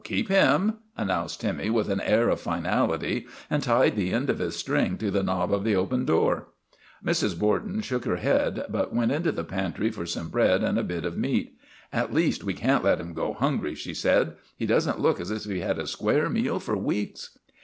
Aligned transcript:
"Keep 0.03 0.29
him," 0.29 0.79
announced 0.97 1.41
Timmy 1.41 1.69
with 1.69 1.87
an 1.87 2.01
air 2.01 2.29
of 2.29 2.41
finality, 2.41 3.27
and 3.51 3.61
tied 3.61 3.95
the 3.95 4.11
end 4.11 4.31
of 4.31 4.39
his 4.39 4.55
string 4.55 4.97
to 4.97 5.11
the 5.11 5.21
knob 5.21 5.53
of 5.53 5.63
the 5.63 5.75
open 5.75 6.05
door. 6.05 6.47
Mrs. 7.05 7.37
Borden 7.37 7.81
shook 7.81 8.05
her 8.05 8.15
head 8.15 8.65
but 8.67 8.95
went 8.95 9.11
into 9.11 9.31
the 9.31 9.43
pantry 9.43 9.91
for 9.91 10.07
some 10.07 10.29
bread 10.29 10.63
and 10.63 10.79
a 10.79 10.83
bit 10.83 11.05
of 11.05 11.19
meat.' 11.19 11.55
At 11.93 12.11
least 12.11 12.43
we 12.43 12.55
can't 12.55 12.83
let 12.83 12.99
him 12.99 13.13
go 13.13 13.33
hungry," 13.33 13.75
she 13.75 13.93
said." 13.93 14.37
He 14.57 14.65
does 14.65 14.89
n't 14.89 14.99
look 14.99 15.19
as 15.21 15.29
if 15.29 15.43
he 15.43 15.59
'd 15.59 15.67
had 15.67 15.77
a 15.77 15.85
square 15.85 16.31
meal 16.31 16.59
for 16.59 16.75
weeks." 16.75 17.37